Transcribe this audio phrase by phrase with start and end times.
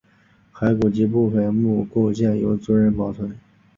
[0.51, 3.37] 骸骨及部分墓构件由族人保存。